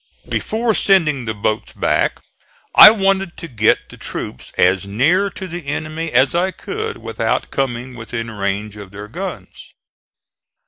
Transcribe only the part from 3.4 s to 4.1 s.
get the